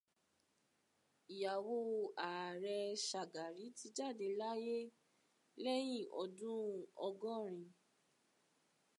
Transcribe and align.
Ìyàwó 1.35 1.75
Ààrẹ 2.29 2.77
Shàgàrí 3.07 3.65
ti 3.77 3.87
jáde 3.97 4.27
láyé 4.41 4.77
lẹ́yìn 5.63 6.09
ọdún 6.21 6.63
ọgọ́rin 7.07 7.63